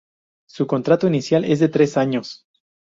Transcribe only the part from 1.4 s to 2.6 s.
es de tres años.